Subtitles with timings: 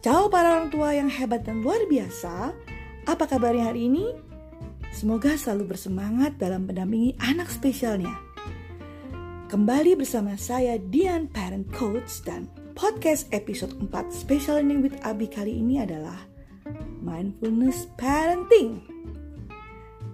[0.00, 2.56] Ciao para orang tua yang hebat dan luar biasa.
[3.04, 4.08] Apa kabarnya hari ini?
[4.96, 8.16] Semoga selalu bersemangat dalam mendampingi anak spesialnya.
[9.52, 15.60] Kembali bersama saya Dian Parent Coach dan podcast episode 4 Special Learning with Abi kali
[15.60, 16.16] ini adalah
[17.04, 18.80] Mindfulness Parenting.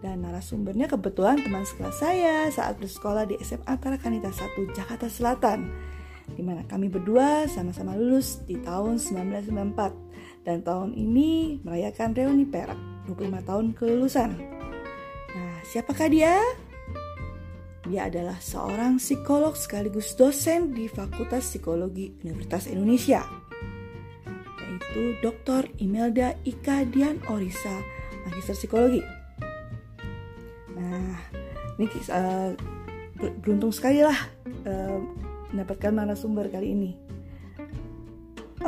[0.03, 5.71] Dan narasumbernya kebetulan teman sekelas saya saat bersekolah di SMA Tarakanita 1 Jakarta Selatan
[6.35, 12.79] di mana kami berdua sama-sama lulus di tahun 1994 dan tahun ini merayakan reuni perak
[13.07, 14.31] 25 tahun kelulusan.
[15.35, 16.39] Nah, siapakah dia?
[17.87, 23.23] Dia adalah seorang psikolog sekaligus dosen di Fakultas Psikologi Universitas Indonesia,
[24.59, 25.71] yaitu Dr.
[25.79, 27.79] Imelda Ika Dian Orisa,
[28.27, 29.03] Magister Psikologi.
[30.75, 31.15] Nah,
[31.79, 32.51] ini uh,
[33.39, 34.19] beruntung sekali lah
[34.67, 34.99] uh,
[35.57, 36.93] mendapatkan narasumber kali ini.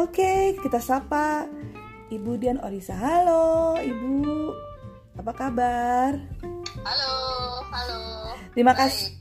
[0.00, 1.44] Oke, kita sapa
[2.08, 2.96] Ibu Dian Orisa.
[2.96, 4.16] Halo, Ibu.
[5.20, 6.16] Apa kabar?
[6.80, 7.14] Halo,
[7.68, 8.00] halo.
[8.56, 9.20] Terima kasih,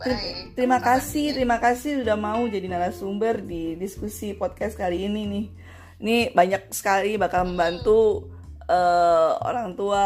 [0.56, 5.46] terima kasih, terima kasih sudah mau jadi narasumber di diskusi podcast kali ini nih.
[6.00, 8.32] Ini banyak sekali bakal membantu
[8.72, 10.06] uh, orang tua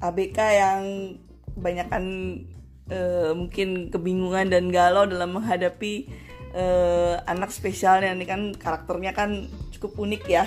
[0.00, 0.82] ABK yang
[1.52, 2.04] kebanyakan
[2.88, 6.23] uh, mungkin kebingungan dan galau dalam menghadapi
[6.54, 10.44] uh, anak spesialnya ini kan karakternya kan cukup unik ya.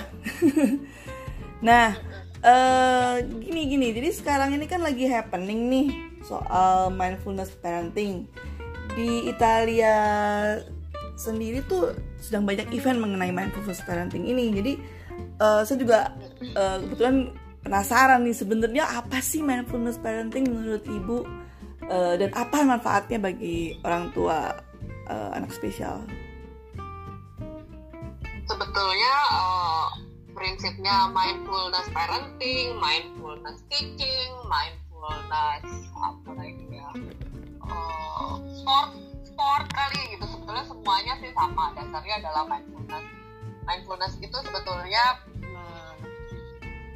[1.68, 1.94] nah,
[2.42, 3.88] uh, gini gini.
[3.94, 5.88] Jadi sekarang ini kan lagi happening nih
[6.24, 8.26] soal mindfulness parenting
[8.96, 9.96] di Italia
[11.18, 14.50] sendiri tuh sedang banyak event mengenai mindfulness parenting ini.
[14.56, 14.74] Jadi
[15.44, 16.00] uh, saya juga
[16.56, 21.28] uh, kebetulan penasaran nih sebenarnya apa sih mindfulness parenting menurut ibu
[21.92, 24.67] uh, dan apa manfaatnya bagi orang tua
[25.10, 26.04] uh, anak spesial?
[28.48, 29.88] Sebetulnya uh,
[30.32, 35.66] prinsipnya mindfulness parenting, mindfulness teaching, mindfulness
[35.98, 36.90] apa lagi ya,
[37.66, 38.92] uh, sport
[39.38, 43.06] sport kali gitu sebetulnya semuanya sih sama dasarnya adalah mindfulness.
[43.68, 45.06] Mindfulness itu sebetulnya
[45.44, 45.94] hmm,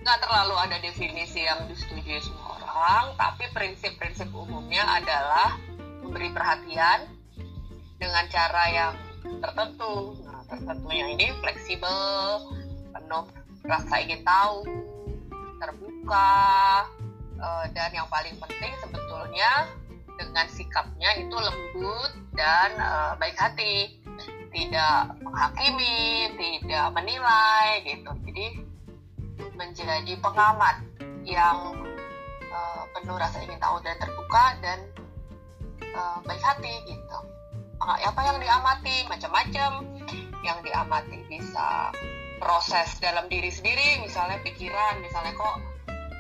[0.02, 5.60] nggak hmm, terlalu ada definisi yang disetujui semua orang, tapi prinsip-prinsip umumnya adalah
[6.02, 7.12] memberi perhatian,
[8.02, 10.18] dengan cara yang tertentu.
[10.26, 12.50] Nah tertentunya ini fleksibel
[12.90, 13.30] penuh
[13.62, 14.66] rasa ingin tahu
[15.62, 16.34] terbuka
[17.38, 19.70] uh, dan yang paling penting sebetulnya
[20.18, 24.02] dengan sikapnya itu lembut dan uh, baik hati.
[24.52, 28.12] Tidak menghakimi tidak menilai gitu.
[28.28, 28.48] Jadi
[29.56, 30.84] menjadi pengamat
[31.24, 31.78] yang
[32.50, 34.82] uh, penuh rasa ingin tahu dan terbuka dan
[36.24, 37.31] baik hati gitu
[37.82, 38.96] apa yang diamati?
[39.10, 39.72] Macam-macam.
[40.42, 41.94] Yang diamati bisa
[42.42, 45.62] proses dalam diri sendiri misalnya pikiran misalnya kok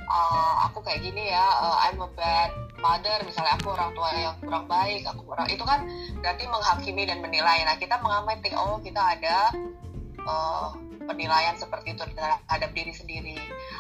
[0.05, 4.37] uh, aku kayak gini ya uh, I'm a bad mother misalnya aku orang tua yang
[4.37, 5.81] kurang baik aku orang itu kan
[6.21, 7.65] berarti menghakimi dan menilai.
[7.65, 9.49] Nah kita mengamati oh kita ada
[10.21, 10.69] uh,
[11.09, 13.37] penilaian seperti itu terhadap diri sendiri.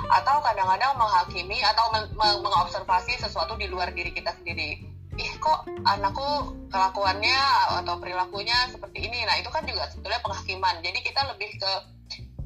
[0.09, 4.90] Atau kadang-kadang menghakimi atau mengobservasi sesuatu di luar diri kita sendiri
[5.21, 7.37] ih kok anakku kelakuannya
[7.81, 9.21] atau perilakunya seperti ini?
[9.23, 10.81] Nah itu kan juga sebetulnya penghakiman.
[10.81, 11.71] Jadi kita lebih ke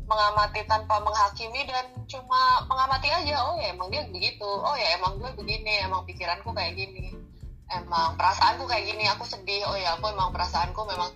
[0.05, 4.45] mengamati tanpa menghakimi dan cuma mengamati aja oh ya emang dia begitu.
[4.45, 5.81] Oh ya emang gue begini.
[5.81, 7.15] Emang pikiranku kayak gini.
[7.71, 9.07] Emang perasaanku kayak gini.
[9.15, 9.63] Aku sedih.
[9.71, 11.09] Oh ya aku emang perasaanku memang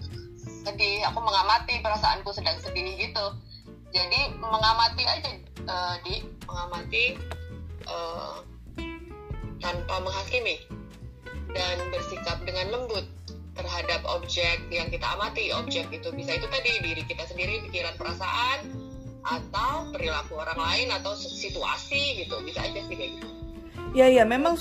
[0.65, 1.03] sedih.
[1.11, 3.25] Aku mengamati perasaanku sedang sedih gitu.
[3.91, 5.29] Jadi mengamati aja
[5.67, 6.23] uh, di.
[6.49, 7.13] Mengamati
[7.85, 8.41] uh,
[9.59, 10.55] tanpa menghakimi
[11.53, 13.05] dan bersikap dengan lembut
[13.57, 15.51] terhadap objek yang kita amati.
[15.51, 18.71] Objek itu bisa itu tadi diri kita sendiri, pikiran, perasaan,
[19.25, 22.39] atau perilaku orang lain atau situasi gitu.
[22.45, 23.27] Bisa aja sih kayak gitu.
[23.91, 24.55] Ya ya memang.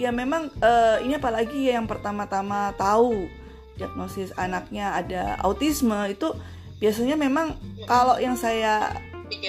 [0.00, 3.28] Ya memang uh, ini apalagi ya yang pertama-tama tahu
[3.76, 6.32] diagnosis anaknya ada autisme itu
[6.76, 7.86] biasanya memang ya.
[7.86, 8.90] kalau yang saya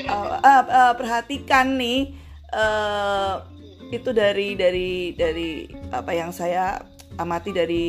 [0.07, 2.13] uh, uh, uh, perhatikan nih
[2.53, 3.41] uh,
[3.99, 6.81] itu dari dari dari apa yang saya
[7.21, 7.85] amati dari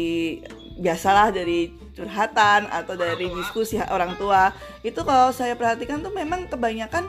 [0.75, 4.51] biasalah dari curhatan atau dari diskusi orang tua.
[4.83, 7.06] Itu kalau saya perhatikan tuh memang kebanyakan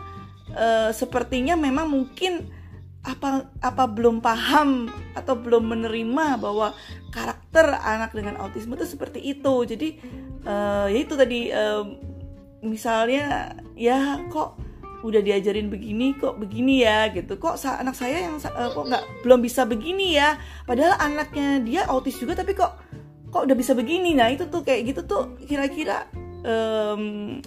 [0.54, 2.46] e, sepertinya memang mungkin
[3.06, 6.74] apa apa belum paham atau belum menerima bahwa
[7.14, 9.56] karakter anak dengan autisme itu seperti itu.
[9.66, 9.90] Jadi
[10.46, 10.56] e,
[10.94, 11.66] ya itu tadi e,
[12.62, 14.65] misalnya ya kok
[15.06, 17.38] udah diajarin begini kok begini ya gitu.
[17.38, 20.42] Kok anak saya yang uh, kok nggak belum bisa begini ya?
[20.66, 22.74] Padahal anaknya dia autis juga tapi kok
[23.30, 24.18] kok udah bisa begini?
[24.18, 26.10] Nah itu tuh kayak gitu tuh kira-kira
[26.42, 27.38] um,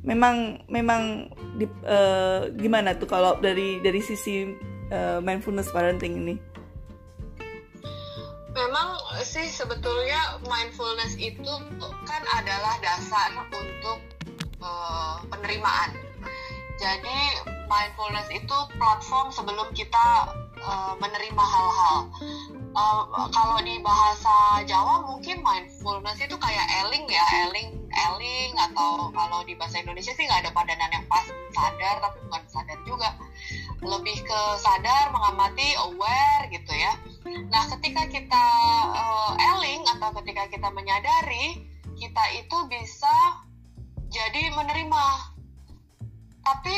[0.00, 1.28] memang memang
[1.60, 4.48] di, uh, gimana tuh kalau dari dari sisi
[4.88, 6.34] uh, mindfulness parenting ini?
[8.52, 11.52] Memang sih sebetulnya mindfulness itu
[12.04, 13.98] kan adalah dasar untuk
[14.60, 16.11] uh, penerimaan
[16.82, 17.18] jadi
[17.70, 20.34] mindfulness itu platform sebelum kita
[20.66, 22.10] uh, menerima hal-hal.
[22.72, 29.46] Uh, kalau di bahasa Jawa mungkin mindfulness itu kayak eling ya, eling, eling atau kalau
[29.46, 31.22] di bahasa Indonesia sih nggak ada padanan yang pas
[31.54, 33.14] sadar tapi bukan sadar juga,
[33.84, 36.92] lebih ke sadar, mengamati, aware gitu ya.
[37.46, 38.46] Nah ketika kita
[38.90, 41.62] uh, eling atau ketika kita menyadari,
[41.94, 43.14] kita itu bisa
[44.10, 45.31] jadi menerima.
[46.42, 46.74] Tapi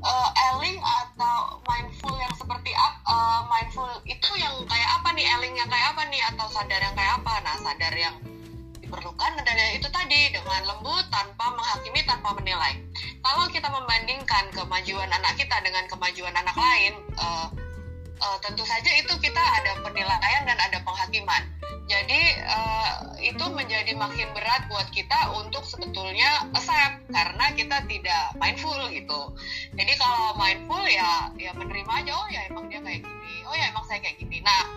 [0.00, 5.26] uh, Eling atau mindful yang seperti uh, mindful itu yang kayak apa nih?
[5.36, 6.20] Eling yang kayak apa nih?
[6.32, 7.32] Atau sadar yang kayak apa?
[7.44, 8.16] Nah sadar yang
[8.80, 12.74] diperlukan adalah itu tadi dengan lembut tanpa menghakimi tanpa menilai.
[13.22, 17.46] Kalau kita membandingkan kemajuan anak kita dengan kemajuan anak lain uh,
[18.20, 21.42] uh, tentu saja itu kita ada penilaian dan ada penghakiman
[21.90, 28.78] jadi uh, itu menjadi makin berat buat kita untuk sebetulnya accept karena kita tidak mindful
[28.94, 29.34] gitu.
[29.74, 33.34] Jadi kalau mindful ya ya menerima aja oh ya emang dia kayak gini.
[33.42, 34.38] Oh ya emang saya kayak gini.
[34.38, 34.70] Nah,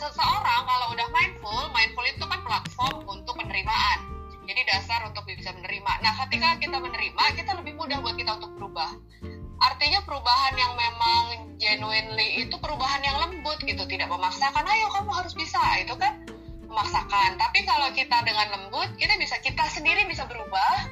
[0.00, 4.00] seseorang kalau udah mindful, mindful itu kan platform untuk penerimaan.
[4.48, 5.92] Jadi dasar untuk bisa menerima.
[6.00, 8.92] Nah, ketika kita menerima, kita lebih mudah buat kita untuk berubah.
[9.64, 11.22] Artinya perubahan yang memang
[11.56, 15.60] genuinely itu perubahan yang lembut gitu, tidak memaksakan, ayo kamu harus bisa.
[15.80, 16.20] Itu kan
[16.74, 17.38] memaksakan.
[17.38, 20.90] Tapi kalau kita dengan lembut kita bisa kita sendiri bisa berubah.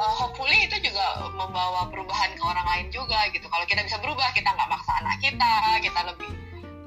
[0.00, 3.44] Uh, hopefully itu juga membawa perubahan ke orang lain juga gitu.
[3.52, 5.52] Kalau kita bisa berubah kita nggak maksa anak kita
[5.84, 6.30] kita lebih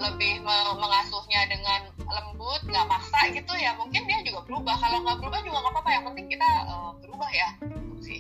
[0.02, 0.42] lebih
[0.81, 4.75] mengasuhnya dengan lembut nggak maksa gitu ya mungkin dia juga berubah.
[4.81, 7.50] Kalau nggak berubah juga nggak apa-apa yang penting kita uh, berubah ya.
[7.62, 8.20] Gitu sih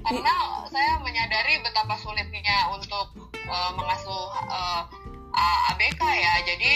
[0.00, 0.34] karena
[0.70, 3.12] saya menyadari betapa sulitnya untuk
[3.48, 4.82] uh, mengasuh uh,
[5.74, 6.34] ABK ya.
[6.46, 6.72] Jadi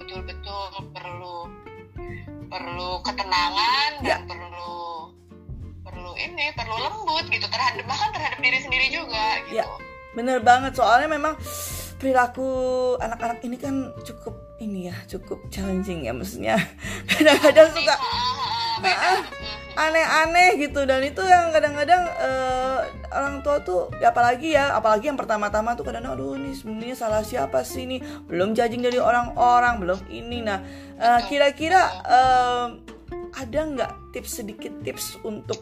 [0.00, 1.36] betul-betul uh, perlu
[2.48, 4.18] perlu ketenangan dan ya.
[4.28, 4.72] perlu
[5.82, 7.46] perlu ini perlu lembut gitu.
[7.50, 9.60] Terhadap bahkan terhadap diri sendiri juga gitu.
[9.60, 9.66] Ya,
[10.14, 10.78] bener banget.
[10.78, 11.34] Soalnya memang
[11.98, 12.48] perilaku
[13.00, 16.56] anak-anak ini kan cukup ini ya cukup challenging ya maksudnya.
[17.10, 17.94] Kadang-kadang suka
[19.74, 20.86] aneh-aneh gitu.
[20.86, 22.80] Dan itu yang kadang-kadang uh,
[23.14, 27.22] orang tua tuh ya apalagi ya apalagi yang pertama-tama tuh kadang-kadang aduh ini sebenarnya salah
[27.22, 27.98] siapa sih ini?
[28.26, 30.38] Belum judging dari orang-orang belum ini.
[30.42, 30.58] Nah
[30.98, 32.66] uh, kira-kira uh,
[33.34, 35.58] ada nggak tips sedikit tips untuk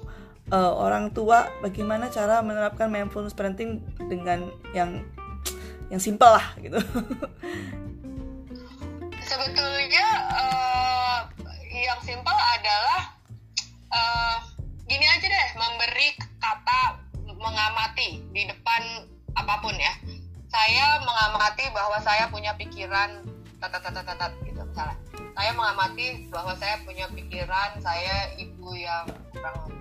[0.53, 3.81] uh, orang tua bagaimana cara menerapkan mindfulness parenting
[4.13, 5.05] dengan yang
[5.89, 6.81] yang simpel lah gitu?
[9.25, 11.21] Sebetulnya uh,
[11.73, 13.12] yang simpel adalah
[13.93, 14.37] uh,
[14.89, 16.09] gini aja deh memberi
[16.41, 16.99] kata
[17.39, 19.07] mengamati di depan
[19.37, 19.95] apa pun ya.
[20.53, 23.25] Saya mengamati bahwa saya punya pikiran
[23.63, 24.99] tatat gitu misalnya.
[25.33, 29.73] Saya mengamati bahwa saya punya pikiran saya ibu yang kurang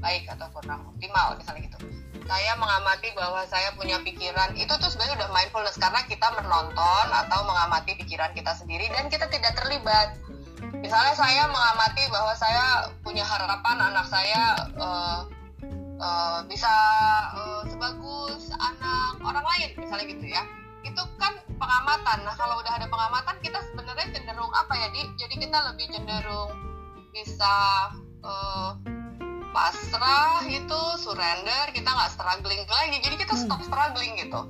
[0.00, 1.78] baik atau kurang optimal misalnya gitu.
[2.28, 7.40] Saya mengamati bahwa saya punya pikiran itu tuh sebenarnya udah mindfulness karena kita menonton atau
[7.48, 10.14] mengamati pikiran kita sendiri dan kita tidak terlibat
[10.90, 15.22] misalnya saya mengamati bahwa saya punya harapan anak saya uh,
[16.02, 16.74] uh, bisa
[17.30, 20.42] uh, sebagus anak orang lain misalnya gitu ya.
[20.82, 22.26] Itu kan pengamatan.
[22.26, 25.06] Nah kalau udah ada pengamatan kita sebenarnya cenderung apa ya di?
[25.14, 26.58] Jadi kita lebih cenderung
[27.14, 27.54] bisa
[28.26, 28.74] uh,
[29.54, 32.98] pasrah itu surrender kita nggak struggling lagi.
[32.98, 33.42] Jadi kita hmm.
[33.46, 34.42] stop struggling gitu.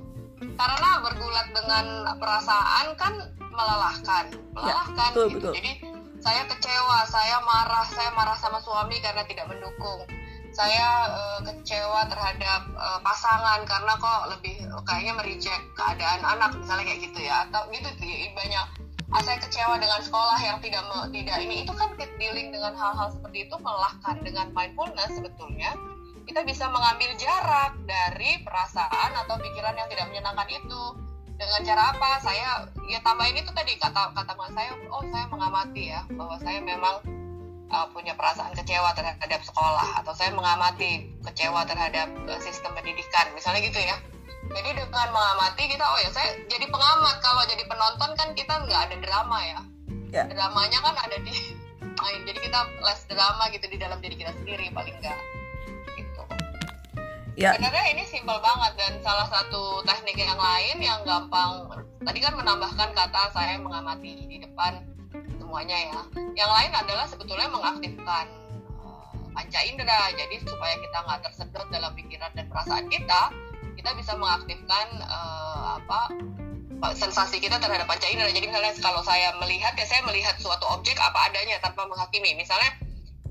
[0.57, 3.13] Karena bergulat dengan perasaan kan
[3.53, 4.25] melelahkan
[4.57, 5.37] melelahkan ya, betul, gitu.
[5.37, 5.53] betul.
[5.53, 5.90] jadi
[6.21, 10.05] saya kecewa saya marah saya marah sama suami karena tidak mendukung.
[10.51, 17.01] Saya uh, kecewa terhadap uh, pasangan karena kok lebih kayaknya mereject keadaan anak misalnya kayak
[17.09, 18.65] gitu ya atau gitu sih banyak.
[19.11, 23.43] Ah, saya kecewa dengan sekolah yang tidak tidak ini itu kan dealing dengan hal-hal seperti
[23.49, 25.75] itu melelahkan dengan mindfulness sebetulnya.
[26.23, 30.81] Kita bisa mengambil jarak dari perasaan atau pikiran yang tidak menyenangkan itu
[31.41, 32.09] dengan cara apa?
[32.21, 36.61] Saya ya tambahin itu tadi kata kata mas saya oh saya mengamati ya bahwa saya
[36.61, 37.01] memang
[37.73, 43.65] uh, punya perasaan kecewa terhadap sekolah atau saya mengamati kecewa terhadap uh, sistem pendidikan misalnya
[43.65, 43.97] gitu ya.
[44.51, 48.81] Jadi dengan mengamati kita oh ya saya jadi pengamat kalau jadi penonton kan kita nggak
[48.89, 49.61] ada drama ya.
[50.11, 50.27] Yeah.
[50.27, 51.31] dramanya kan ada di
[52.27, 55.15] jadi kita les drama gitu di dalam diri kita sendiri paling enggak
[57.39, 57.55] ya.
[57.55, 61.67] sebenarnya ini simpel banget dan salah satu teknik yang lain yang gampang
[62.01, 64.91] tadi kan menambahkan kata saya mengamati di depan
[65.51, 66.01] semuanya ya.
[66.31, 68.25] Yang lain adalah sebetulnya mengaktifkan
[68.79, 70.07] uh, panca indera.
[70.15, 73.35] Jadi supaya kita nggak tersedot dalam pikiran dan perasaan kita
[73.75, 76.15] kita bisa mengaktifkan uh, apa
[76.95, 78.31] sensasi kita terhadap panca indera.
[78.31, 82.31] Jadi misalnya kalau saya melihat ya saya melihat suatu objek apa adanya tanpa menghakimi.
[82.39, 82.71] Misalnya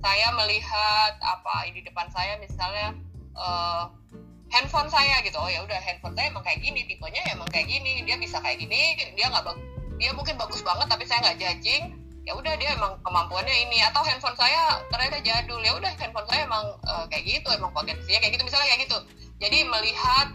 [0.04, 2.92] saya melihat apa di depan saya misalnya
[3.38, 3.90] uh,
[4.50, 5.38] handphone saya gitu.
[5.38, 8.58] Oh ya udah handphone saya emang kayak gini tipenya emang kayak gini dia bisa kayak
[8.58, 9.46] gini dia nggak
[10.00, 11.84] dia mungkin bagus banget tapi saya nggak judging.
[12.24, 13.80] Ya udah dia emang kemampuannya ini.
[13.84, 15.60] Atau handphone saya ternyata jadul.
[15.60, 18.98] Ya udah handphone saya emang uh, kayak gitu emang potensinya kayak gitu misalnya kayak gitu.
[19.40, 20.26] Jadi melihat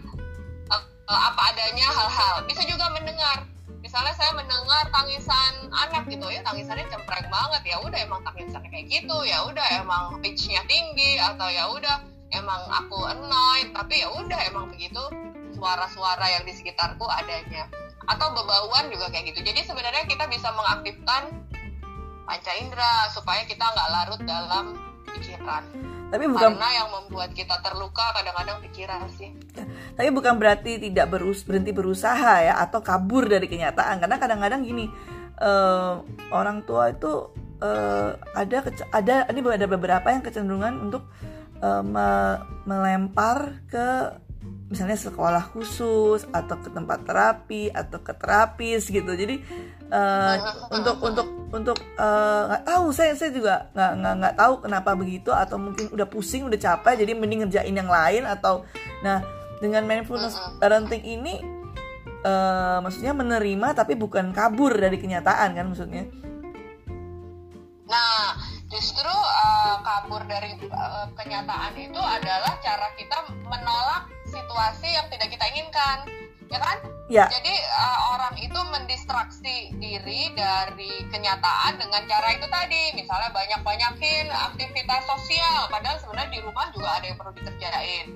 [0.70, 2.46] uh, uh, apa adanya hal-hal.
[2.46, 3.46] Bisa juga mendengar.
[3.82, 7.62] Misalnya saya mendengar tangisan anak gitu ya tangisannya cempreng banget.
[7.66, 9.18] Ya udah emang tangisannya kayak gitu.
[9.26, 12.02] Ya udah emang pitchnya tinggi atau ya udah
[12.34, 15.02] emang aku annoyed tapi ya udah emang begitu.
[15.56, 17.70] Suara-suara yang di sekitarku adanya.
[18.06, 19.40] Atau bebauan juga kayak gitu.
[19.46, 21.32] Jadi sebenarnya kita bisa mengaktifkan
[22.26, 24.64] panca indera supaya kita nggak larut dalam
[25.16, 25.64] pikiran.
[26.06, 29.34] Tapi bukan karena yang membuat kita terluka kadang-kadang pikiran sih.
[29.98, 33.98] Tapi bukan berarti tidak berus berhenti berusaha ya atau kabur dari kenyataan.
[33.98, 34.86] Karena kadang-kadang gini
[35.42, 35.98] uh,
[36.30, 38.58] orang tua itu uh, ada
[38.94, 41.10] ada ini ada beberapa yang kecenderungan untuk
[41.62, 43.88] uh, me melempar ke
[44.66, 49.06] misalnya sekolah khusus atau ke tempat terapi atau ke terapis gitu.
[49.14, 49.38] Jadi
[49.94, 50.34] uh,
[50.74, 52.90] untuk untuk untuk eh, nggak uh, tahu.
[52.90, 57.06] Saya saya juga nggak nggak nggak tahu kenapa begitu atau mungkin udah pusing udah capek
[57.06, 58.66] jadi mending ngerjain yang lain atau
[59.06, 59.22] nah
[59.62, 61.38] dengan mindfulness parenting ini
[62.26, 66.10] uh, maksudnya menerima tapi bukan kabur dari kenyataan kan maksudnya?
[67.86, 75.30] Nah justru uh, kabur dari uh, kenyataan itu adalah cara kita menolak situasi yang tidak
[75.30, 75.98] kita inginkan.
[76.46, 76.78] Ya kan?
[77.06, 77.30] Ya.
[77.30, 82.98] jadi uh, orang itu mendistraksi diri dari kenyataan dengan cara itu tadi.
[82.98, 88.06] Misalnya banyak-banyakin aktivitas sosial padahal sebenarnya di rumah juga ada yang perlu dikerjain.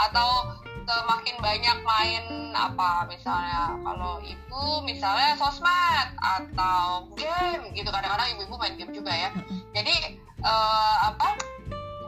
[0.00, 0.28] Atau
[0.88, 2.24] semakin banyak main
[2.56, 9.30] apa misalnya kalau ibu misalnya sosmed atau game gitu kadang-kadang ibu-ibu main game juga ya
[9.76, 11.36] jadi uh, apa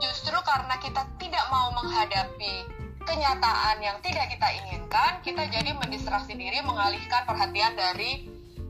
[0.00, 6.62] justru karena kita tidak mau menghadapi kenyataan yang tidak kita inginkan, kita jadi mendistraksi diri,
[6.62, 8.28] mengalihkan perhatian dari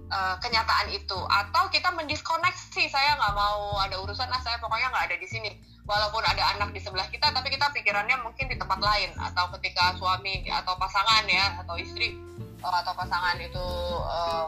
[0.09, 2.85] uh, kenyataan itu, atau kita mendiskoneksi.
[2.89, 5.51] Saya nggak mau ada urusan, nah saya pokoknya nggak ada di sini.
[5.89, 9.97] Walaupun ada anak di sebelah kita, tapi kita pikirannya mungkin di tempat lain, atau ketika
[9.99, 12.15] suami atau pasangan ya, atau istri
[12.63, 13.67] uh, atau pasangan itu
[14.07, 14.47] uh,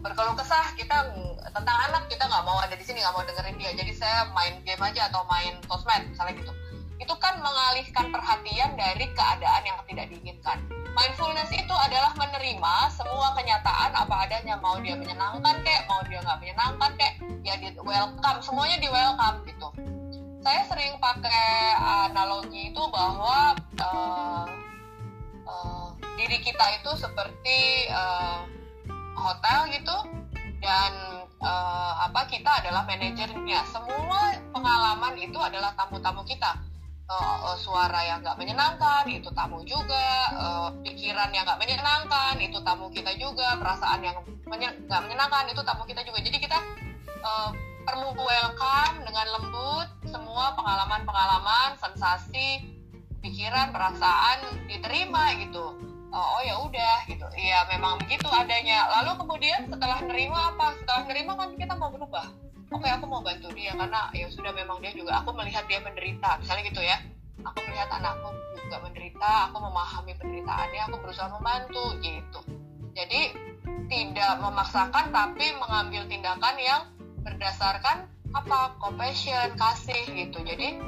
[0.00, 1.12] berkeluh kesah kita
[1.52, 3.72] tentang anak kita nggak mau ada di sini nggak mau dengerin dia.
[3.76, 6.52] Jadi saya main game aja atau main sosmed misalnya gitu.
[7.00, 10.60] Itu kan mengalihkan perhatian dari keadaan yang tidak diinginkan.
[10.90, 16.38] Mindfulness itu adalah menerima semua kenyataan apa adanya, mau dia menyenangkan kek, mau dia nggak
[16.42, 17.14] menyenangkan kek,
[17.46, 19.68] ya di welcome, semuanya di welcome gitu.
[20.40, 24.48] Saya sering pakai analogi itu bahwa uh,
[25.44, 28.48] uh, diri kita itu seperti uh,
[29.20, 29.96] hotel gitu
[30.64, 30.92] dan
[31.44, 33.60] uh, apa kita adalah manajernya.
[33.68, 36.56] Semua pengalaman itu adalah tamu-tamu kita.
[37.10, 40.32] Uh, suara yang nggak menyenangkan itu tamu juga.
[40.40, 43.60] Uh, pikiran yang nggak menyenangkan itu tamu kita juga.
[43.60, 44.16] Perasaan yang
[44.48, 46.24] nggak menyenangkan itu tamu kita juga.
[46.24, 46.56] Jadi kita
[47.20, 47.52] uh,
[47.90, 52.62] perlu welcome dengan lembut semua pengalaman-pengalaman sensasi
[53.18, 55.74] pikiran perasaan diterima gitu.
[56.14, 57.26] Oh, oh ya udah gitu.
[57.34, 58.86] Iya memang begitu adanya.
[58.94, 60.78] Lalu kemudian setelah nerima apa?
[60.78, 62.30] Setelah nerima kan kita mau berubah.
[62.70, 66.38] Oke aku mau bantu dia karena ya sudah memang dia juga aku melihat dia menderita.
[66.38, 66.94] Misalnya gitu ya.
[67.42, 72.38] Aku melihat anakku juga menderita aku memahami penderitaannya aku berusaha membantu gitu.
[72.94, 73.34] Jadi
[73.90, 76.86] tidak memaksakan tapi mengambil tindakan yang
[77.24, 80.78] berdasarkan apa compassion kasih gitu jadi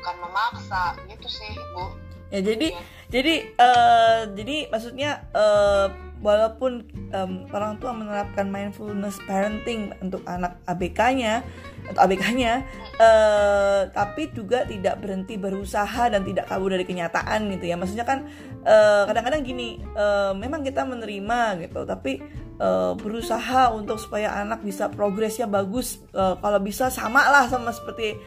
[0.00, 1.84] bukan memaksa gitu sih bu
[2.32, 2.82] ya jadi ya.
[3.12, 5.92] jadi uh, jadi maksudnya uh,
[6.22, 11.42] walaupun um, orang tua menerapkan mindfulness parenting untuk anak ABK-nya
[11.90, 12.62] atau ABK-nya,
[13.02, 17.74] uh, tapi juga tidak berhenti berusaha dan tidak kabur dari kenyataan gitu ya.
[17.74, 18.30] Maksudnya kan
[18.62, 22.22] kadang kadang-kadang gini, uh, memang kita menerima gitu, tapi
[22.58, 26.02] uh, berusaha untuk supaya anak bisa progresnya bagus.
[26.12, 28.18] Uh, kalau bisa sama lah sama seperti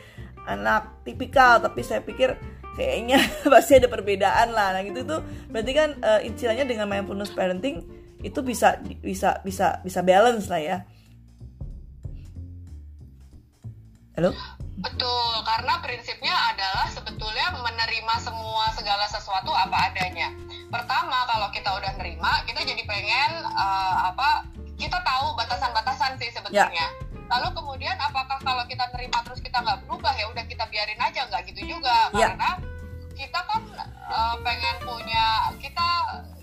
[0.46, 2.38] anak tipikal, tapi saya pikir
[2.78, 3.20] kayaknya
[3.54, 4.74] pasti ada perbedaan lah.
[4.74, 5.22] Nah gitu tuh.
[5.52, 7.86] Berarti kan uh, istilahnya dengan mindfulness parenting
[8.26, 10.78] itu bisa bisa bisa bisa balance lah ya.
[14.16, 14.32] Halo?
[14.80, 20.32] Betul karena prinsipnya adalah sebetulnya menerima semua segala sesuatu apa adanya
[20.72, 26.70] pertama kalau kita udah nerima kita jadi pengen uh, apa kita tahu batasan-batasan sih sebetulnya
[26.74, 26.88] ya.
[27.32, 31.26] lalu kemudian apakah kalau kita nerima terus kita nggak berubah ya udah kita biarin aja
[31.26, 32.12] nggak gitu juga.
[32.14, 32.36] Ya.
[32.36, 32.50] karena
[33.16, 33.62] kita kan
[34.12, 35.90] uh, pengen punya kita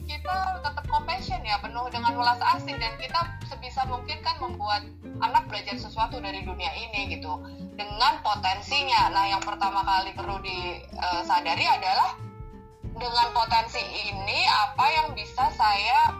[0.09, 4.83] kita tetap compassion ya penuh dengan welas asih dan kita sebisa mungkin kan membuat
[5.21, 7.39] anak belajar sesuatu dari dunia ini gitu.
[7.73, 9.09] Dengan potensinya.
[9.13, 12.13] Nah yang pertama kali perlu disadari adalah
[12.97, 16.13] dengan potensi ini apa yang bisa saya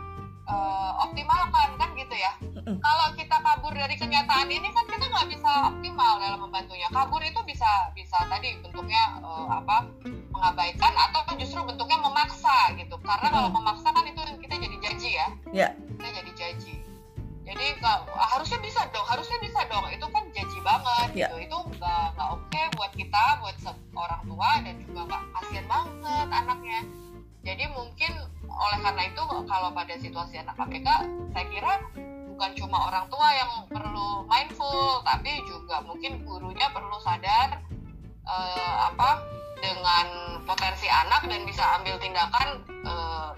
[0.49, 2.33] uh, optimalkan kan gitu ya?
[2.63, 6.87] Kalau kita kabur dari kenyataan ini kan kita nggak bisa optimal dalam membantunya.
[6.95, 9.91] Kabur itu bisa bisa tadi bentuknya uh, apa
[10.31, 12.95] mengabaikan atau justru bentuknya memaksa gitu.
[13.03, 15.29] Karena kalau memaksa kan itu kita jadi janji ya.
[15.51, 15.69] Ya.
[15.99, 16.75] kita jadi janji.
[17.43, 17.99] Jadi ah,
[18.39, 19.83] harusnya bisa dong harusnya bisa dong.
[19.91, 21.27] Itu kan janji banget Ya.
[21.27, 21.51] gitu.
[21.51, 23.57] Itu nggak oke buat kita buat
[23.99, 26.02] orang tua dan juga nggak kasihan banget
[26.33, 26.81] anaknya.
[27.43, 28.13] Jadi mungkin
[28.49, 30.89] oleh karena itu kalau pada situasi anak KPK
[31.33, 31.73] saya kira
[32.33, 37.61] bukan cuma orang tua yang perlu mindful tapi juga mungkin gurunya perlu sadar
[38.25, 39.21] eh, apa
[39.63, 40.07] dengan
[40.43, 43.31] potensi anak dan bisa ambil tindakan eh,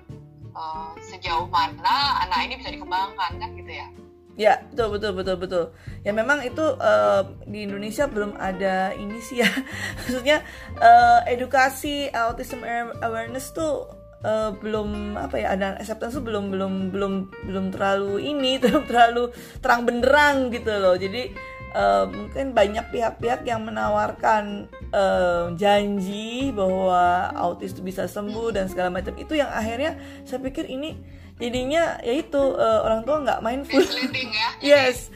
[0.53, 3.89] eh, sejauh mana anak ini bisa dikembangkan kan gitu ya
[4.35, 5.65] Ya, betul betul betul betul.
[6.03, 9.51] Ya memang itu eh, di Indonesia belum ada ini sih ya.
[10.03, 10.43] Maksudnya
[10.83, 12.67] eh, edukasi autism
[12.99, 13.87] awareness tuh
[14.27, 17.13] eh, belum apa ya ada acceptance tuh belum belum belum
[17.47, 19.31] belum terlalu ini belum terlalu
[19.63, 20.99] terang benderang gitu loh.
[20.99, 21.31] Jadi
[21.75, 28.95] eh, mungkin banyak pihak-pihak yang menawarkan eh, janji bahwa autis itu bisa sembuh dan segala
[28.95, 29.13] macam.
[29.19, 30.95] Itu yang akhirnya saya pikir ini
[31.43, 34.49] jadinya yaitu eh, orang tua nggak mindful ya?
[34.63, 35.11] Yes.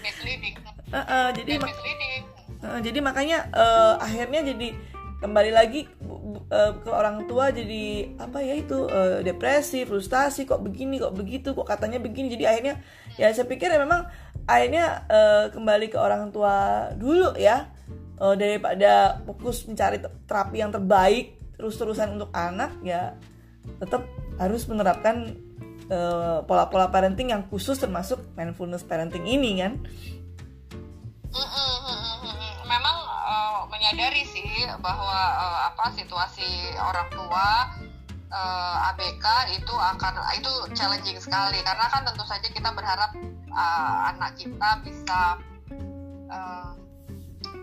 [0.88, 2.24] Uh, uh, jadi misleading
[2.64, 4.72] uh, jadi makanya uh, akhirnya jadi
[5.18, 5.90] kembali lagi
[6.54, 11.58] uh, ke orang tua jadi apa ya itu uh, depresi frustasi kok begini kok begitu
[11.58, 12.30] kok katanya begini.
[12.30, 12.74] Jadi akhirnya
[13.18, 14.06] ya saya pikir ya memang
[14.48, 17.68] akhirnya uh, kembali ke orang tua dulu ya.
[18.18, 23.14] Uh, daripada fokus mencari te- terapi yang terbaik terus-terusan untuk anak ya
[23.78, 24.10] tetap
[24.42, 25.38] harus menerapkan
[25.86, 29.78] uh, pola-pola parenting yang khusus termasuk mindfulness parenting ini kan?
[32.68, 34.48] Memang eh, menyadari sih
[34.80, 37.48] bahwa eh, apa situasi orang tua
[38.28, 39.24] eh, ABK
[39.60, 41.60] itu akan itu challenging sekali.
[41.64, 43.12] Karena kan tentu saja kita berharap
[43.58, 45.20] eh, anak kita bisa
[46.30, 46.70] eh,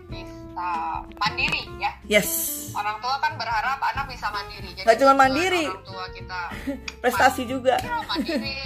[0.06, 0.68] bisa
[1.16, 1.90] mandiri ya.
[2.06, 2.30] Yes.
[2.72, 4.70] Orang tua kan berharap anak bisa mandiri.
[4.72, 5.64] Jadi Nggak cuma mandiri.
[5.66, 6.40] orang tua kita
[7.02, 7.74] prestasi juga.
[7.80, 8.60] Ya, mandiri.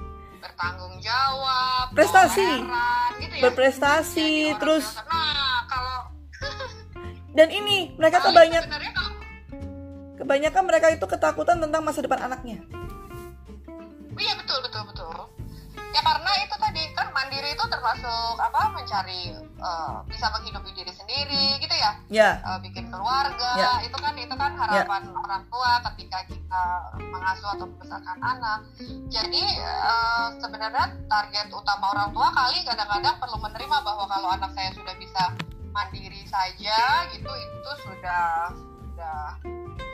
[0.42, 2.46] Bertanggung jawab Prestasi.
[2.62, 3.42] toleran, gitu ya.
[3.42, 5.98] Berprestasi Jadi terus nah kalau
[7.36, 9.12] dan ini mereka tuh banyak kalau
[10.16, 12.56] kebanyakan mereka itu ketakutan tentang masa depan anaknya.
[14.16, 15.12] Iya betul betul betul.
[15.92, 16.54] Ya karena itu
[17.16, 21.92] mandiri itu termasuk apa mencari eh, bisa menghidupi diri sendiri gitu ya?
[22.12, 22.30] Ya.
[22.44, 23.72] Eh, bikin keluarga Ya.
[23.80, 26.62] itu kan itu kan harapan orang tua ketika kita
[27.00, 28.58] mengasuh atau membesarkan anak.
[29.08, 34.70] Jadi eh, sebenarnya target utama orang tua kali kadang-kadang perlu menerima bahwa kalau anak saya
[34.76, 35.22] sudah bisa
[35.72, 36.78] mandiri saja
[37.12, 39.20] gitu itu sudah sudah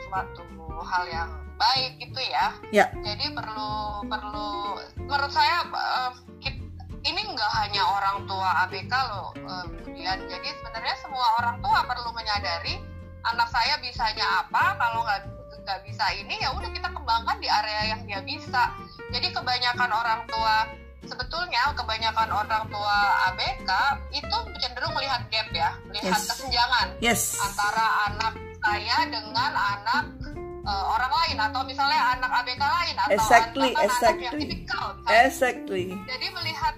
[0.03, 0.43] suatu
[0.83, 2.51] hal yang baik gitu ya?
[2.75, 2.85] Ya.
[2.99, 3.71] Jadi perlu
[4.07, 6.62] perlu menurut saya eh, kit-
[7.03, 12.09] ini nggak hanya orang tua ABK loh eh, kemudian jadi sebenarnya semua orang tua perlu
[12.15, 12.79] menyadari
[13.23, 15.21] anak saya bisanya apa kalau nggak
[15.63, 18.67] nggak bisa ini ya udah kita kembangkan di area yang dia bisa.
[19.15, 20.67] Jadi kebanyakan orang tua
[21.07, 22.97] sebetulnya kebanyakan orang tua
[23.31, 23.69] ABK
[24.11, 26.27] itu cenderung melihat gap ya melihat Yes.
[26.31, 27.21] kesenjangan yes.
[27.43, 30.03] antara anak saya dengan anak
[30.63, 34.39] eh, orang lain atau misalnya anak ABK lain atau Exactly, bahkan anak yang exactly.
[34.39, 34.85] tipikal.
[35.11, 35.85] Exactly.
[36.07, 36.73] Jadi melihat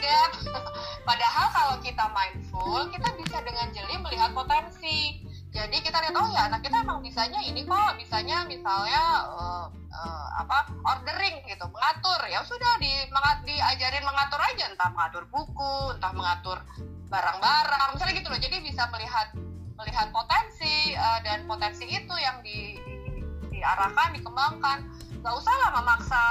[0.00, 0.64] melihat gap
[1.04, 5.20] padahal kalau kita mindful kita bisa dengan jeli melihat potensi.
[5.50, 10.28] Jadi kita lihat oh ya anak kita emang bisanya ini kok bisanya misalnya eh, eh,
[10.40, 12.20] apa ordering gitu mengatur.
[12.30, 12.88] Ya sudah di
[13.44, 14.70] diajarin mengatur aja.
[14.70, 16.58] Entah mengatur buku entah mengatur
[17.10, 17.88] barang-barang.
[17.98, 18.40] Misalnya gitu loh.
[18.40, 19.34] Jadi bisa melihat
[19.74, 24.78] melihat potensi eh, dan potensi itu yang di, di- diarahkan dikembangkan.
[25.18, 26.24] Nggak usah lah memaksa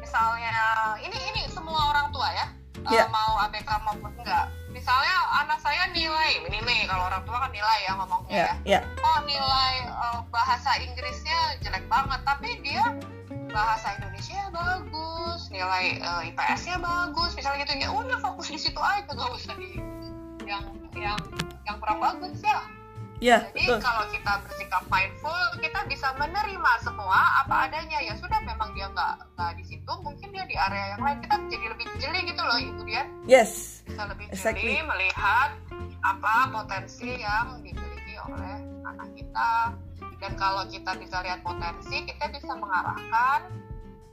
[0.00, 0.56] misalnya
[1.04, 3.04] ini ini semua orang tua ya eh, Iya.
[3.08, 4.46] mau ABK maupun enggak.
[4.74, 8.54] Misalnya anak saya nilai ini nih kalau orang tua kan nilai ya ngomongnya ya ya.
[8.76, 8.80] ya.
[9.00, 12.82] Oh nilai eh, bahasa Inggrisnya jelek banget tapi dia
[13.54, 17.72] bahasa Indonesia bagus nilai eh, IPS-nya bagus misalnya gitu.
[17.78, 19.78] Ya udah fokus di situ aja nggak usah di
[20.44, 21.18] yang yang
[21.64, 22.60] yang kurang bagus ya
[23.22, 23.78] Ya, Jadi betul.
[23.78, 28.02] kalau kita bersikap mindful, kita bisa menerima semua apa adanya.
[28.02, 31.18] Ya sudah, memang dia nggak nggak di situ, mungkin dia di area yang lain.
[31.22, 33.06] Kita jadi lebih jeli gitu loh, ibu dia.
[33.24, 33.82] Yes.
[33.86, 34.66] Bisa lebih exactly.
[34.66, 35.54] jeli melihat
[36.02, 39.52] apa potensi yang dimiliki oleh anak kita.
[40.18, 43.40] Dan kalau kita bisa lihat potensi, kita bisa mengarahkan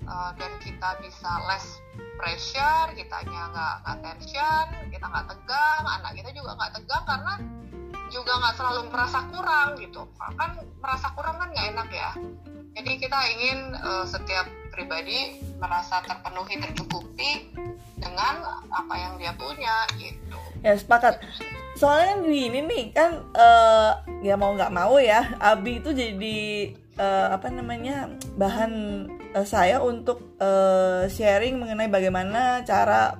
[0.07, 1.79] uh, dan kita bisa less
[2.19, 7.33] pressure, kitanya nggak nggak tension, kita nggak tegang, anak kita juga nggak tegang karena
[8.11, 10.01] juga nggak selalu merasa kurang gitu.
[10.19, 10.51] Kan
[10.83, 12.11] merasa kurang kan nggak enak ya.
[12.71, 17.51] Jadi kita ingin uh, setiap pribadi merasa terpenuhi tercukupi
[17.99, 20.37] dengan apa yang dia punya gitu.
[20.63, 21.19] Ya sepakat.
[21.75, 26.39] Soalnya gini nih kan uh, ya mau nggak mau ya Abi itu jadi
[26.99, 28.71] uh, apa namanya bahan
[29.35, 33.17] uh, saya untuk uh, sharing mengenai bagaimana cara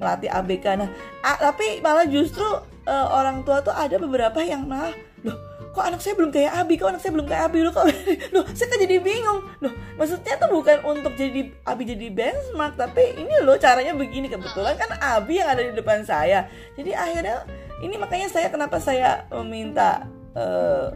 [0.00, 0.90] melatih ABK nah
[1.22, 2.42] ah, tapi malah justru
[2.86, 6.76] uh, orang tua tuh ada beberapa yang malah loh kok anak saya belum kayak Abi?
[6.76, 7.58] Kok anak saya belum kayak Abi?
[7.64, 7.88] Loh kok
[8.36, 9.40] loh saya kan jadi bingung.
[9.64, 14.28] Loh maksudnya tuh bukan untuk jadi Abi jadi benchmark tapi ini loh caranya begini.
[14.28, 16.44] Kebetulan kan Abi yang ada di depan saya.
[16.76, 17.48] Jadi akhirnya
[17.80, 20.04] ini makanya saya kenapa saya meminta
[20.36, 20.92] uh,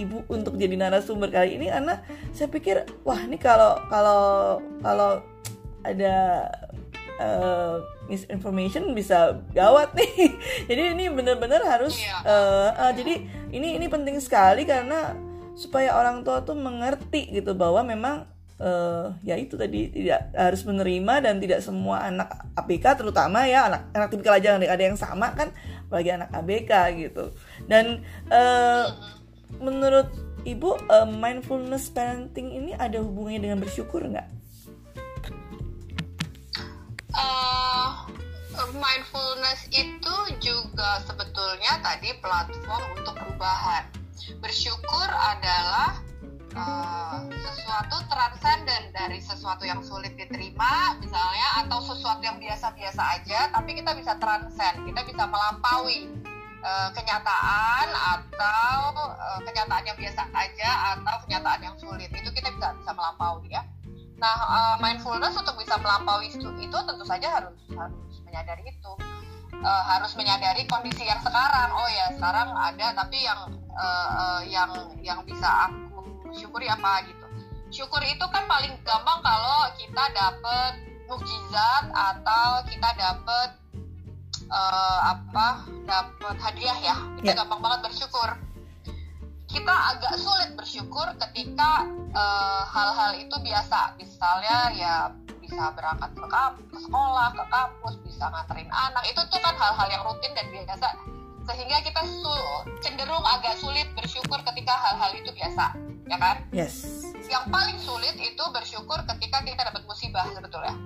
[0.00, 2.00] ibu untuk jadi narasumber kali ini karena
[2.30, 5.20] saya pikir wah ini kalau kalau kalau
[5.82, 6.48] ada
[7.18, 10.34] uh, misinformation bisa gawat nih.
[10.68, 12.24] jadi ini benar-benar harus iya.
[12.24, 15.14] uh, uh, jadi ini ini penting sekali karena
[15.54, 18.24] supaya orang tua tuh mengerti gitu bahwa memang
[18.62, 23.90] uh, ya itu tadi tidak harus menerima dan tidak semua anak ABK terutama ya anak
[23.90, 25.50] anak tipikal aja ada yang sama kan
[25.90, 27.34] apalagi anak ABK gitu
[27.66, 28.86] dan uh,
[29.58, 30.06] menurut
[30.46, 34.28] ibu uh, mindfulness parenting ini ada hubungannya dengan bersyukur nggak?
[37.18, 37.57] uh,
[38.74, 43.86] mindfulness itu juga sebetulnya tadi platform untuk perubahan.
[44.42, 46.02] Bersyukur adalah
[46.58, 53.78] uh, sesuatu transenden dari sesuatu yang sulit diterima, misalnya, atau sesuatu yang biasa-biasa aja, tapi
[53.78, 56.10] kita bisa transcend, kita bisa melampaui
[56.66, 58.78] uh, kenyataan atau
[59.14, 62.10] uh, kenyataan yang biasa aja atau kenyataan yang sulit.
[62.10, 63.62] Itu kita bisa bisa melampaui ya.
[64.18, 68.92] Nah, uh, mindfulness untuk bisa melampaui itu, itu tentu saja harus harus menyadari itu.
[69.58, 71.74] Uh, harus menyadari kondisi yang sekarang.
[71.74, 73.40] Oh ya, sekarang ada tapi yang
[73.74, 74.70] uh, uh, yang
[75.02, 77.26] yang bisa aku syukuri apa gitu.
[77.74, 80.72] Syukur itu kan paling gampang kalau kita dapet
[81.10, 83.50] mukjizat atau kita dapet
[84.46, 86.96] uh, apa dapet hadiah ya.
[87.18, 87.38] Kita yeah.
[87.42, 88.30] gampang banget bersyukur
[89.48, 91.88] kita agak sulit bersyukur ketika
[92.68, 94.94] hal-hal uh, itu biasa misalnya ya
[95.48, 96.24] bisa berangkat ke,
[96.68, 99.02] ke sekolah ke kampus bisa nganterin anak.
[99.08, 100.88] Itu tuh kan hal-hal yang rutin dan biasa.
[101.48, 105.72] Sehingga kita su- cenderung agak sulit bersyukur ketika hal-hal itu biasa
[106.08, 106.36] ya kan?
[106.50, 107.04] Yes.
[107.28, 110.76] Yang paling sulit itu bersyukur ketika kita dapat musibah sebetulnya.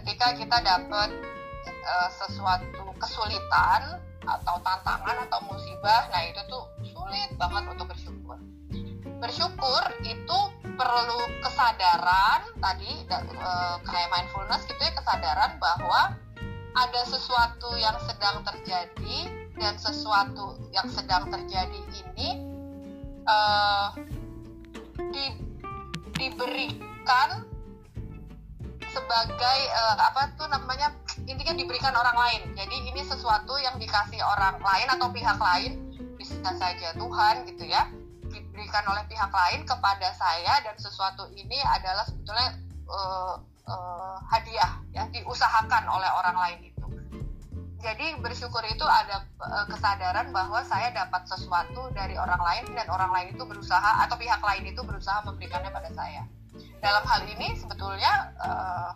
[0.00, 1.08] Ketika kita dapat
[1.84, 8.36] uh, sesuatu kesulitan atau tantangan atau musibah nah itu tuh sulit banget untuk bersyukur.
[9.18, 10.38] Bersyukur itu
[10.78, 13.50] perlu kesadaran tadi e,
[13.82, 16.14] kayak mindfulness gitu ya kesadaran bahwa
[16.78, 19.18] ada sesuatu yang sedang terjadi
[19.58, 22.38] dan sesuatu yang sedang terjadi ini
[23.26, 23.90] uh,
[25.10, 25.26] di,
[26.14, 27.42] diberikan
[28.86, 30.94] sebagai uh, apa tuh namanya
[31.26, 32.42] intinya diberikan orang lain.
[32.54, 35.72] Jadi ini sesuatu yang dikasih orang lain atau pihak lain
[36.14, 37.90] bisa saja Tuhan gitu ya
[38.58, 42.58] diberikan oleh pihak lain kepada saya dan sesuatu ini adalah sebetulnya
[42.90, 43.38] uh,
[43.70, 46.86] uh, hadiah ya diusahakan oleh orang lain itu.
[47.78, 53.14] Jadi bersyukur itu ada uh, kesadaran bahwa saya dapat sesuatu dari orang lain dan orang
[53.14, 56.26] lain itu berusaha atau pihak lain itu berusaha memberikannya pada saya.
[56.82, 58.90] Dalam hal ini sebetulnya uh,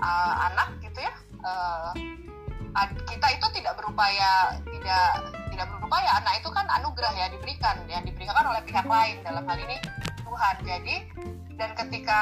[0.00, 1.12] uh, anak gitu ya
[1.44, 1.92] uh,
[3.04, 8.30] kita itu tidak berupaya tidak tidak berupaya anak itu kan anugerah ya diberikan yang diberikan
[8.30, 9.18] kan oleh pihak lain.
[9.26, 9.76] Dalam hal ini
[10.22, 10.54] Tuhan.
[10.62, 10.96] Jadi
[11.58, 12.20] dan ketika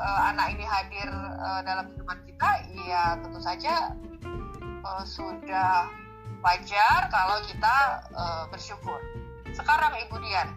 [0.00, 1.04] uh, anak ini hadir
[1.36, 2.50] uh, dalam kehidupan kita
[2.88, 3.92] ya tentu saja
[4.88, 5.92] uh, sudah
[6.40, 7.76] wajar kalau kita
[8.16, 8.96] uh, bersyukur.
[9.52, 10.48] Sekarang Ibu Dian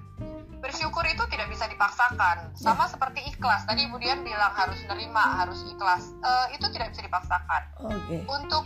[0.63, 2.55] bersyukur itu tidak bisa dipaksakan.
[2.55, 2.95] Sama ya.
[2.95, 3.67] seperti ikhlas.
[3.67, 6.15] Tadi Ibu Dian bilang harus nerima harus ikhlas.
[6.23, 7.67] Uh, itu tidak bisa dipaksakan.
[7.91, 8.23] Okay.
[8.23, 8.63] untuk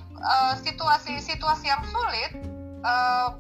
[0.61, 2.31] situasi-situasi uh, yang sulit
[2.85, 3.33] uh,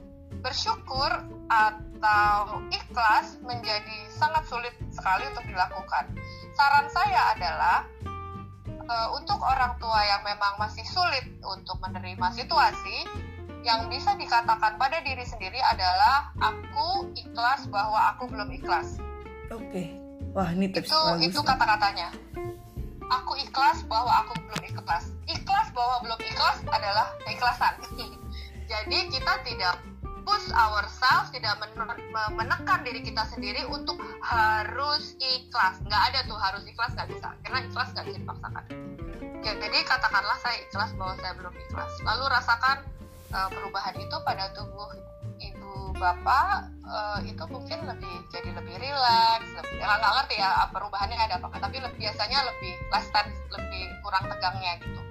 [0.45, 1.09] bersyukur
[1.49, 6.05] atau ikhlas menjadi sangat sulit sekali untuk dilakukan
[6.53, 7.77] saran saya adalah
[8.85, 12.97] uh, untuk orang tua yang memang masih sulit untuk menerima situasi
[13.65, 19.01] yang bisa dikatakan pada diri sendiri adalah aku ikhlas bahwa aku belum ikhlas.
[19.49, 19.65] Oke.
[19.73, 19.87] Okay.
[20.37, 21.25] Wah, ini tips itu bagus.
[21.33, 22.13] itu kata-katanya.
[23.09, 25.09] Aku ikhlas bahwa aku belum ikhlas.
[25.25, 27.73] Ikhlas bahwa belum ikhlas adalah keikhlasan.
[28.71, 29.81] Jadi kita tidak
[30.25, 31.55] push ourselves, tidak
[32.33, 35.79] menekan diri kita sendiri untuk harus ikhlas.
[35.85, 38.63] Nggak ada tuh harus ikhlas nggak bisa, karena ikhlas nggak bisa dipaksakan.
[39.45, 41.91] Ya, jadi katakanlah saya ikhlas bahwa saya belum ikhlas.
[42.01, 42.77] Lalu rasakan
[43.31, 44.89] uh, perubahan itu pada tubuh
[45.37, 51.17] ibu bapak uh, itu mungkin lebih jadi lebih rileks lebih ya nggak ngerti ya perubahannya
[51.19, 55.01] ada apa tapi lebih, biasanya lebih less tense lebih kurang tegangnya gitu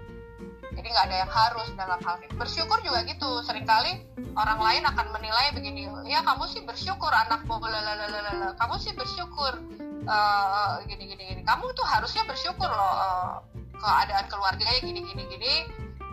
[0.74, 2.34] jadi nggak ada yang harus dalam hal ini.
[2.34, 3.30] Bersyukur juga gitu.
[3.46, 3.92] Seringkali
[4.34, 9.52] orang lain akan menilai begini ya kamu sih bersyukur anak lalalala kamu sih bersyukur
[10.10, 11.42] uh, gini gini gini.
[11.46, 13.38] Kamu tuh harusnya bersyukur loh uh,
[13.78, 15.54] keadaan keluarganya gini gini gini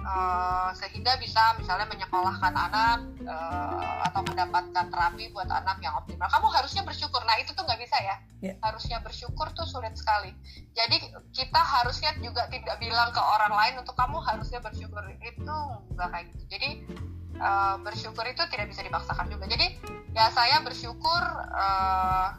[0.05, 6.27] uh, sehingga bisa misalnya menyekolahkan anak uh, atau mendapatkan terapi buat anak yang optimal.
[6.27, 7.21] Kamu harusnya bersyukur.
[7.23, 8.15] Nah itu tuh nggak bisa ya.
[8.41, 8.55] Yeah.
[8.61, 10.33] Harusnya bersyukur tuh sulit sekali.
[10.73, 15.57] Jadi kita harusnya juga tidak bilang ke orang lain untuk kamu harusnya bersyukur itu
[15.95, 16.43] nggak kayak gitu.
[16.49, 16.69] Jadi
[17.37, 19.45] uh, bersyukur itu tidak bisa dipaksakan juga.
[19.49, 19.77] Jadi
[20.11, 21.21] ya saya bersyukur
[21.55, 22.35] uh,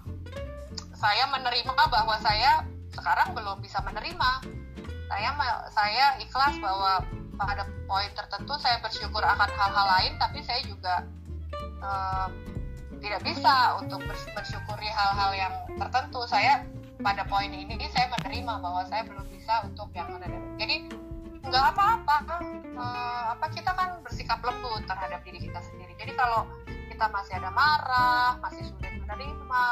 [0.98, 2.62] saya menerima bahwa saya
[2.94, 4.30] sekarang belum bisa menerima.
[5.12, 5.30] Saya
[5.68, 7.04] saya ikhlas bahwa
[7.36, 11.06] pada poin tertentu saya bersyukur akan hal-hal lain tapi saya juga
[11.80, 12.28] uh,
[13.02, 16.22] tidak bisa untuk bersyukuri hal-hal yang tertentu.
[16.30, 16.62] Saya
[17.02, 20.86] pada poin ini saya menerima bahwa saya belum bisa untuk yang mana jadi
[21.42, 22.16] nggak apa-apa
[22.78, 25.92] uh, apa kita kan bersikap lembut terhadap diri kita sendiri.
[25.98, 26.46] Jadi kalau
[26.86, 29.66] kita masih ada marah masih sulit menerima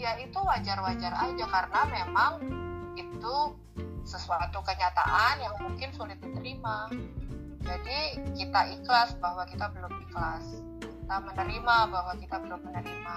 [0.00, 2.32] ya itu wajar-wajar aja karena memang
[2.96, 3.36] itu
[4.04, 6.88] sesuatu kenyataan yang mungkin sulit diterima.
[7.60, 10.44] Jadi kita ikhlas bahwa kita belum ikhlas.
[10.80, 13.16] Kita menerima bahwa kita belum menerima.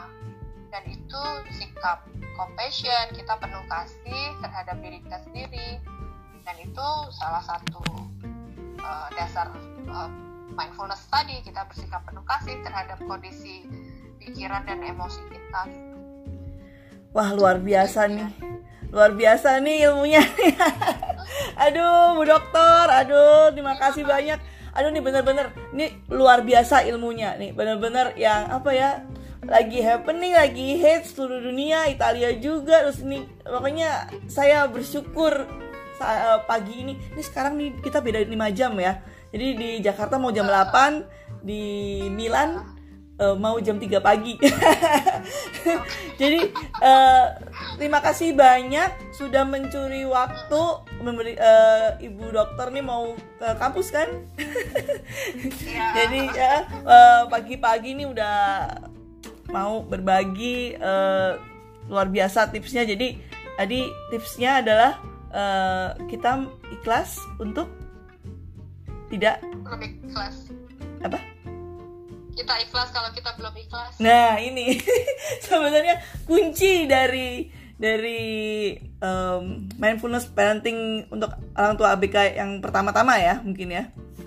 [0.74, 5.69] Dan itu sikap compassion, kita penuh kasih terhadap diri kita sendiri.
[6.43, 7.86] Dan itu salah satu
[8.82, 9.54] uh, dasar
[9.88, 10.10] uh,
[10.58, 13.63] mindfulness tadi, kita bersikap penuh kasih terhadap kondisi
[14.19, 15.62] pikiran dan emosi kita.
[17.13, 18.30] Wah luar biasa nih
[18.93, 20.21] luar biasa nih ilmunya.
[21.65, 22.86] Aduh bu dokter.
[23.01, 24.38] Aduh terima kasih banyak.
[24.77, 27.34] Aduh nih bener-bener ini luar biasa ilmunya.
[27.41, 29.01] Nih bener-bener yang apa ya
[29.43, 32.86] lagi happening lagi hits seluruh dunia Italia juga.
[32.86, 35.49] Terus ini pokoknya saya bersyukur
[35.97, 36.93] eh, pagi ini.
[37.17, 39.01] Ini sekarang nih kita beda 5 jam ya.
[39.34, 41.65] Jadi di Jakarta mau jam 8 di
[42.13, 42.72] Milan
[43.23, 44.36] uh, mau jam 3 pagi.
[46.21, 46.51] Jadi
[46.83, 47.25] uh,
[47.79, 50.62] terima kasih banyak sudah mencuri waktu
[50.99, 54.09] memberi uh, ibu dokter nih mau ke kampus kan?
[55.63, 55.88] ya.
[56.03, 56.53] Jadi ya
[57.31, 58.36] pagi-pagi nih udah
[59.55, 61.39] mau berbagi uh,
[61.88, 62.83] luar biasa tipsnya.
[62.83, 63.15] Jadi
[63.55, 64.99] tadi tipsnya adalah
[65.31, 67.71] uh, kita ikhlas untuk
[69.07, 69.39] tidak
[69.77, 70.49] ikhlas
[71.05, 71.33] apa?
[72.34, 73.93] Kita ikhlas kalau kita belum ikhlas.
[74.02, 74.82] Nah ini.
[75.46, 83.69] Sebenarnya kunci dari dari um, mindfulness parenting untuk orang tua ABK yang pertama-tama ya mungkin
[83.74, 83.84] ya.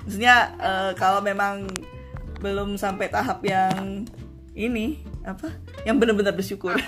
[0.06, 1.66] Maksudnya uh, kalau memang
[2.38, 4.06] belum sampai tahap yang
[4.54, 5.50] ini apa?
[5.82, 6.74] Yang benar-benar bersyukur.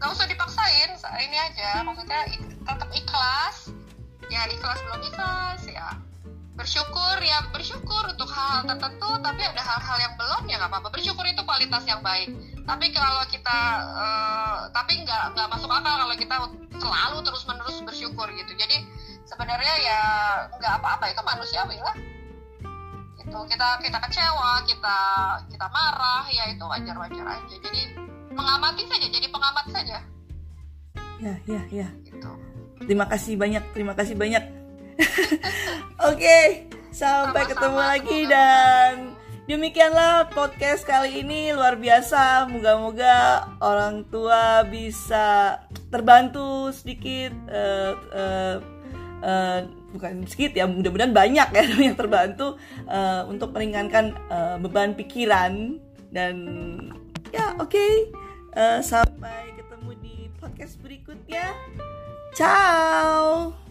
[0.00, 1.84] Nggak usah dipaksain ini aja.
[1.84, 2.20] Maksudnya
[2.64, 3.72] tetap ikhlas.
[4.32, 6.11] Ya ikhlas belum ikhlas ya
[6.52, 10.88] bersyukur ya bersyukur untuk hal-hal tertentu tapi ada hal-hal yang belum ya nggak apa-apa.
[10.92, 12.28] Bersyukur itu kualitas yang baik.
[12.68, 13.58] Tapi kalau kita
[13.96, 16.36] uh, tapi nggak nggak masuk akal kalau kita
[16.76, 18.52] selalu terus menerus bersyukur gitu.
[18.52, 18.76] Jadi
[19.24, 20.00] sebenarnya ya
[20.60, 21.04] nggak apa-apa.
[21.08, 21.96] Itu manusiawi lah.
[23.16, 24.98] Itu kita kita kecewa kita
[25.48, 27.56] kita marah ya itu wajar-wajar aja.
[27.64, 27.80] Jadi
[28.36, 29.98] mengamati saja jadi pengamat saja.
[31.16, 31.88] Ya ya ya.
[32.04, 32.30] Gitu.
[32.82, 34.61] terima kasih banyak terima kasih banyak
[36.08, 36.46] Oke, okay,
[36.92, 39.16] sampai ketemu lagi dan
[39.48, 42.48] demikianlah podcast kali ini luar biasa.
[42.50, 47.32] Moga-moga orang tua bisa terbantu sedikit.
[47.48, 48.56] Uh, uh,
[49.24, 49.58] uh,
[49.92, 55.80] bukan sedikit ya, mudah-mudahan banyak ya yang terbantu uh, untuk meringankan uh, beban pikiran
[56.12, 56.36] dan
[57.32, 57.72] ya oke.
[57.72, 57.94] Okay.
[58.52, 61.56] Uh, sampai ketemu di podcast berikutnya.
[62.36, 63.61] Ciao.